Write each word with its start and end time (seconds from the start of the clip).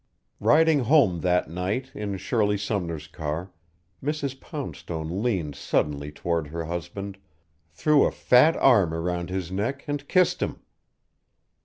Riding 0.39 0.79
home 0.79 1.19
that 1.19 1.47
night 1.47 1.91
in 1.93 2.17
Shirley 2.17 2.57
Sumner's 2.57 3.05
car 3.05 3.51
Mrs. 4.03 4.39
Poundstone 4.41 5.21
leaned 5.21 5.53
suddenly 5.55 6.11
toward 6.11 6.47
her 6.47 6.63
husband, 6.65 7.19
threw 7.69 8.05
a 8.05 8.11
fat 8.11 8.57
arm 8.57 8.95
around 8.95 9.29
his 9.29 9.51
neck 9.51 9.85
and 9.87 10.07
kissed 10.07 10.41
him. 10.41 10.57